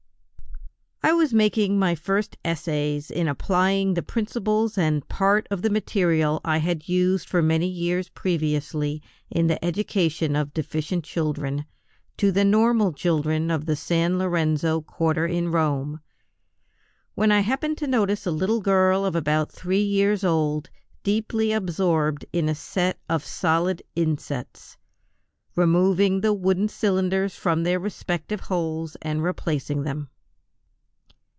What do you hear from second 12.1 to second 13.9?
to the normal children of the